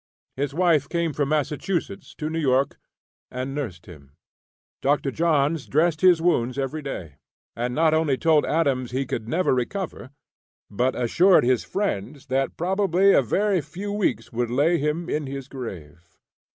[0.35, 2.79] His wife came from Massachusetts to New York,
[3.29, 4.13] and nursed him.
[4.81, 5.11] Dr.
[5.11, 7.17] Johns dressed his wounds every day,
[7.55, 10.09] and not only told Adams he could never recover,
[10.71, 15.47] but assured his friends that probably a very few weeks would lay him in his
[15.47, 16.03] grave.